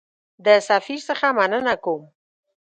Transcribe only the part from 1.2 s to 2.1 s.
مننه کوم.